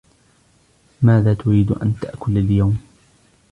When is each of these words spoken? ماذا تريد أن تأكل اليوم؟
ماذا 1.01 1.33
تريد 1.33 1.71
أن 1.71 1.95
تأكل 2.01 2.37
اليوم؟ 2.37 2.77